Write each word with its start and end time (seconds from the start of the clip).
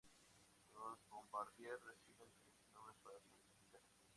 Los 0.73 0.97
Bombardier 1.11 1.77
reciben 1.85 2.25
diferentes 2.33 2.73
nombres 2.73 2.97
para 3.03 3.19
su 3.19 3.29
identificación. 3.37 4.09